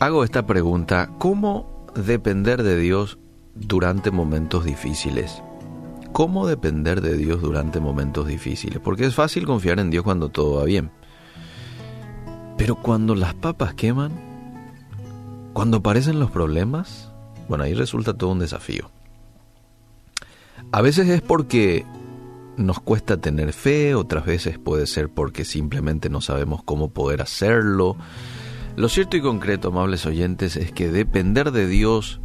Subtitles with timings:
[0.00, 3.18] Hago, esta pregunta, ¿cómo depender de Dios
[3.54, 5.42] durante momentos difíciles?
[6.12, 8.80] ¿Cómo depender de Dios durante momentos difíciles?
[8.80, 10.90] Porque es fácil confiar en Dios cuando todo va bien.
[12.56, 14.12] Pero cuando las papas queman,
[15.52, 17.12] cuando aparecen los problemas,
[17.48, 18.90] bueno, ahí resulta todo un desafío.
[20.72, 21.86] A veces es porque
[22.56, 27.96] nos cuesta tener fe, otras veces puede ser porque simplemente no sabemos cómo poder hacerlo.
[28.78, 32.20] Lo cierto y concreto, amables oyentes, es que depender de Dios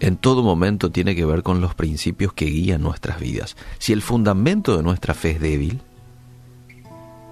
[0.00, 3.56] en todo momento tiene que ver con los principios que guían nuestras vidas.
[3.78, 5.80] Si el fundamento de nuestra fe es débil,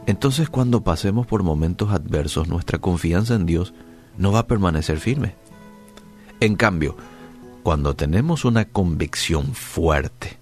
[0.06, 3.74] entonces cuando pasemos por momentos adversos, nuestra confianza en Dios
[4.16, 5.34] no va a permanecer firme.
[6.40, 6.96] En cambio,
[7.62, 10.38] cuando tenemos una convicción fuerte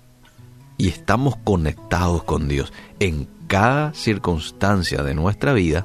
[0.77, 5.85] y estamos conectados con Dios en cada circunstancia de nuestra vida,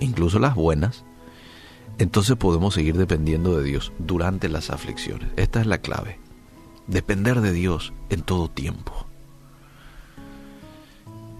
[0.00, 1.04] incluso las buenas,
[1.98, 5.30] entonces podemos seguir dependiendo de Dios durante las aflicciones.
[5.36, 6.18] Esta es la clave.
[6.86, 9.06] Depender de Dios en todo tiempo.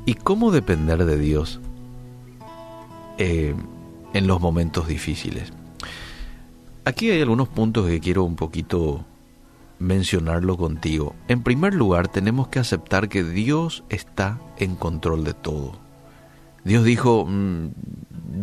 [0.06, 1.60] ¿Y cómo depender de Dios
[3.18, 3.54] eh,
[4.14, 5.52] en los momentos difíciles?
[6.84, 9.04] Aquí hay algunos puntos que quiero un poquito
[9.78, 11.14] mencionarlo contigo.
[11.28, 15.78] En primer lugar, tenemos que aceptar que Dios está en control de todo.
[16.64, 17.68] Dios dijo, mm,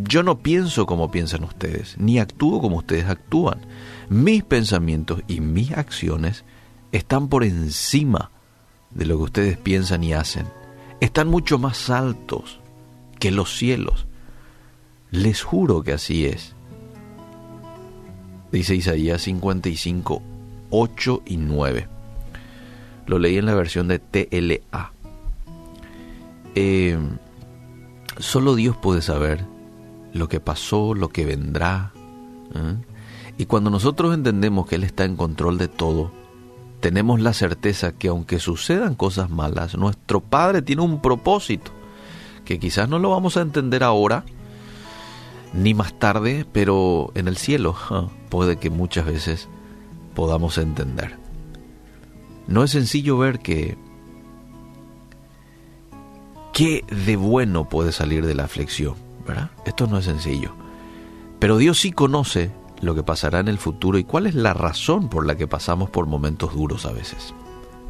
[0.04, 3.60] yo no pienso como piensan ustedes, ni actúo como ustedes actúan.
[4.08, 6.44] Mis pensamientos y mis acciones
[6.92, 8.30] están por encima
[8.90, 10.46] de lo que ustedes piensan y hacen.
[11.00, 12.60] Están mucho más altos
[13.18, 14.06] que los cielos.
[15.10, 16.54] Les juro que así es.
[18.52, 20.22] Dice Isaías 55,
[20.70, 21.88] 8 y 9.
[23.06, 24.92] Lo leí en la versión de TLA.
[26.54, 26.98] Eh,
[28.18, 29.53] solo Dios puede saber
[30.14, 31.92] lo que pasó, lo que vendrá.
[32.54, 32.76] ¿eh?
[33.36, 36.10] Y cuando nosotros entendemos que Él está en control de todo,
[36.80, 41.72] tenemos la certeza que aunque sucedan cosas malas, nuestro Padre tiene un propósito,
[42.44, 44.24] que quizás no lo vamos a entender ahora,
[45.52, 47.76] ni más tarde, pero en el cielo
[48.28, 49.48] puede que muchas veces
[50.14, 51.18] podamos entender.
[52.46, 53.76] No es sencillo ver que
[56.52, 58.94] qué de bueno puede salir de la aflicción.
[59.64, 60.54] Esto no es sencillo.
[61.38, 65.08] Pero Dios sí conoce lo que pasará en el futuro y cuál es la razón
[65.08, 67.34] por la que pasamos por momentos duros a veces.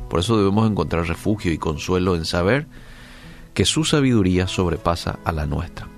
[0.09, 2.67] Por eso debemos encontrar refugio y consuelo en saber
[3.55, 5.89] que su sabiduría sobrepasa a la nuestra.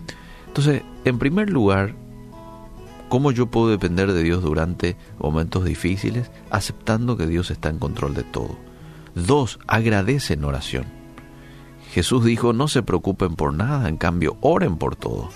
[0.47, 1.95] Entonces, en primer lugar,
[3.09, 6.31] ¿cómo yo puedo depender de Dios durante momentos difíciles?
[6.51, 8.57] Aceptando que Dios está en control de todo.
[9.15, 10.85] Dos, agradece en oración.
[11.93, 15.31] Jesús dijo, no se preocupen por nada, en cambio, oren por todo.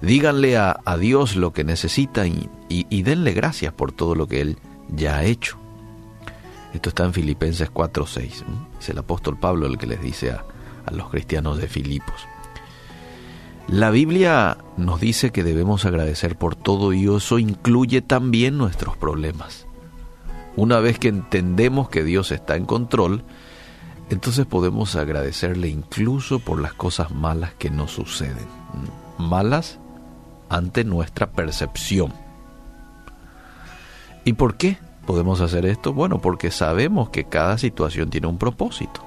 [0.00, 5.18] Díganle a, Dios lo que necesitan y, denle gracias por todo lo que Él ya
[5.18, 5.58] ha hecho.
[6.74, 8.44] Esto está en Filipenses 4:6.
[8.80, 10.44] Es el apóstol Pablo el que les dice a,
[10.86, 12.26] a los cristianos de Filipos.
[13.68, 19.66] La Biblia nos dice que debemos agradecer por todo y eso incluye también nuestros problemas.
[20.56, 23.22] Una vez que entendemos que Dios está en control,
[24.12, 28.46] entonces podemos agradecerle incluso por las cosas malas que nos suceden.
[29.16, 29.78] Malas
[30.50, 32.12] ante nuestra percepción.
[34.24, 35.94] ¿Y por qué podemos hacer esto?
[35.94, 39.02] Bueno, porque sabemos que cada situación tiene un propósito.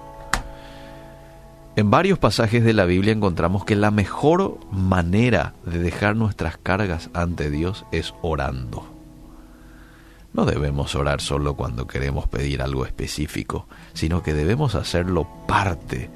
[1.75, 7.11] En varios pasajes de la Biblia encontramos que la mejor manera de dejar nuestras cargas
[7.13, 8.94] ante Dios es orando.
[10.35, 16.09] No debemos orar solo cuando queremos pedir algo específico, sino que debemos hacerlo parte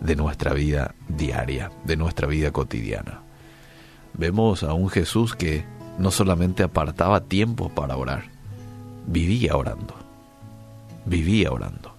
[0.00, 3.20] de nuestra vida diaria, de nuestra vida cotidiana.
[4.14, 5.66] Vemos a un Jesús que
[5.98, 8.30] no solamente apartaba tiempo para orar,
[9.06, 9.94] vivía orando,
[11.04, 11.94] vivía orando.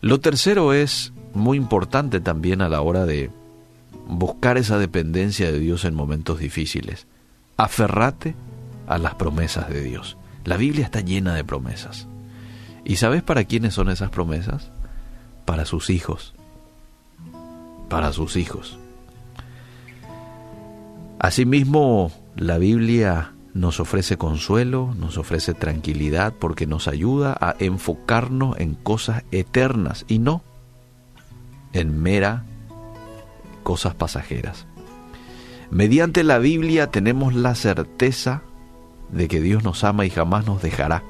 [0.00, 3.30] Lo tercero es muy importante también a la hora de
[4.08, 7.06] buscar esa dependencia de Dios en momentos difíciles.
[7.56, 8.34] Aferrate
[8.86, 10.16] a las promesas de Dios.
[10.44, 12.06] La Biblia está llena de promesas.
[12.84, 14.70] ¿Y sabes para quiénes son esas promesas?
[15.44, 16.34] Para sus hijos.
[17.88, 18.78] Para sus hijos.
[21.18, 28.74] Asimismo, la Biblia nos ofrece consuelo, nos ofrece tranquilidad porque nos ayuda a enfocarnos en
[28.74, 30.42] cosas eternas y no
[31.72, 32.44] en mera
[33.62, 34.66] cosas pasajeras.
[35.70, 38.42] Mediante la Biblia tenemos la certeza
[39.10, 41.02] de que Dios nos ama y jamás nos dejará,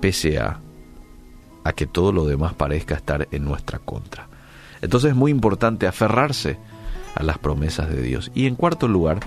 [0.00, 0.60] pese a,
[1.64, 4.28] a que todo lo demás parezca estar en nuestra contra.
[4.82, 6.58] Entonces es muy importante aferrarse
[7.14, 8.30] a las promesas de Dios.
[8.34, 9.20] Y en cuarto lugar,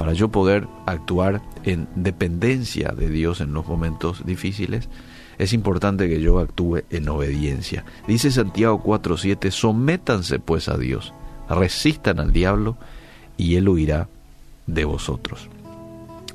[0.00, 4.88] Para yo poder actuar en dependencia de Dios en los momentos difíciles,
[5.36, 7.84] es importante que yo actúe en obediencia.
[8.08, 11.12] Dice Santiago 4:7, sométanse pues a Dios,
[11.50, 12.78] resistan al diablo
[13.36, 14.08] y él huirá
[14.66, 15.50] de vosotros.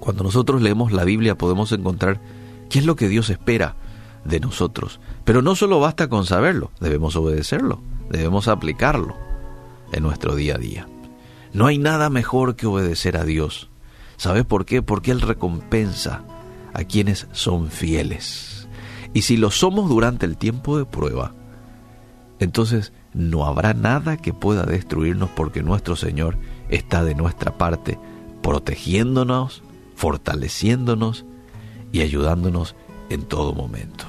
[0.05, 2.21] Cuando nosotros leemos la Biblia podemos encontrar
[2.69, 3.75] qué es lo que Dios espera
[4.23, 4.99] de nosotros.
[5.23, 7.81] Pero no solo basta con saberlo, debemos obedecerlo,
[8.11, 9.15] debemos aplicarlo
[9.91, 10.87] en nuestro día a día.
[11.53, 13.71] No hay nada mejor que obedecer a Dios.
[14.15, 14.83] ¿Sabes por qué?
[14.83, 16.23] Porque Él recompensa
[16.73, 18.67] a quienes son fieles.
[19.11, 21.33] Y si lo somos durante el tiempo de prueba,
[22.37, 26.37] entonces no habrá nada que pueda destruirnos porque nuestro Señor
[26.69, 27.97] está de nuestra parte,
[28.43, 29.63] protegiéndonos,
[29.95, 31.25] fortaleciéndonos
[31.91, 32.75] y ayudándonos
[33.09, 34.05] en todo momento.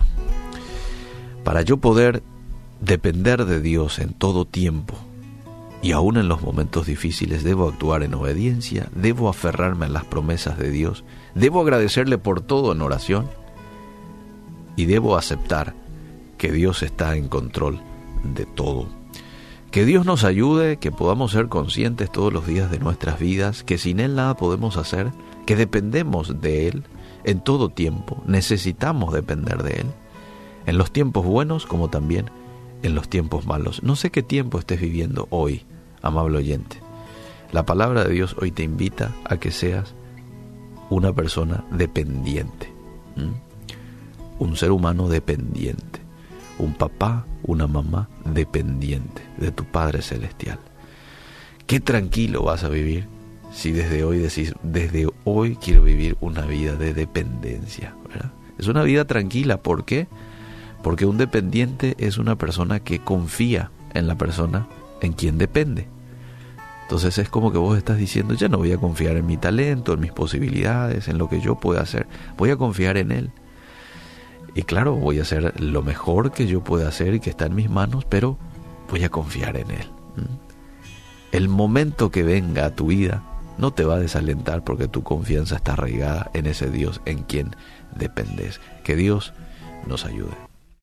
[1.45, 2.23] Para yo poder
[2.81, 4.95] depender de Dios en todo tiempo
[5.83, 10.59] y aún en los momentos difíciles debo actuar en obediencia, debo aferrarme a las promesas
[10.59, 11.05] de Dios,
[11.35, 13.29] debo agradecerle por todo en oración
[14.75, 15.75] y debo aceptar
[16.39, 17.81] que Dios está en control
[18.35, 18.96] de todo.
[19.77, 23.77] Que Dios nos ayude, que podamos ser conscientes todos los días de nuestras vidas, que
[23.77, 25.13] sin Él nada podemos hacer,
[25.45, 26.85] que dependemos de Él
[27.25, 29.87] en todo tiempo, necesitamos depender de Él,
[30.65, 32.31] en los tiempos buenos como también
[32.83, 33.83] en los tiempos malos.
[33.83, 35.67] No sé qué tiempo estés viviendo hoy,
[36.01, 36.81] amable oyente.
[37.53, 39.95] La palabra de Dios hoy te invita a que seas
[40.89, 42.73] una persona dependiente,
[44.39, 46.06] un ser humano dependiente
[46.59, 50.59] un papá, una mamá dependiente de tu Padre Celestial.
[51.67, 53.09] Qué tranquilo vas a vivir
[53.53, 57.95] si desde hoy decís, desde hoy quiero vivir una vida de dependencia.
[58.59, 60.09] Es una vida tranquila, ¿por qué?
[60.83, 64.67] Porque un dependiente es una persona que confía en la persona
[65.01, 65.89] en quien depende.
[66.83, 69.95] Entonces es como que vos estás diciendo, ya no voy a confiar en mi talento,
[69.95, 72.07] en mis posibilidades, en lo que yo pueda hacer,
[72.37, 73.31] voy a confiar en Él.
[74.57, 77.55] Y claro, voy a hacer lo mejor que yo pueda hacer y que está en
[77.55, 78.39] mis manos, pero
[78.91, 79.87] voy a confiar en Él.
[81.31, 83.23] El momento que venga a tu vida
[83.59, 87.55] no te va a desalentar porque tu confianza está arraigada en ese Dios en quien
[87.95, 88.63] dependes.
[88.83, 89.35] Que Dios
[89.87, 90.46] nos ayude.